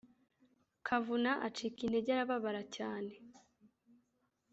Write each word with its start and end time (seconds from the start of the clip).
kavuna 0.87 1.31
acika 1.47 1.79
intege 1.85 2.09
arababara 2.13 2.61
cyane 2.75 3.13